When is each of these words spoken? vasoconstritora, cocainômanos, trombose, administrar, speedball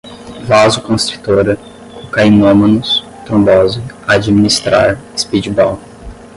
vasoconstritora, 0.47 1.59
cocainômanos, 1.93 3.05
trombose, 3.23 3.83
administrar, 4.07 4.99
speedball 5.15 5.79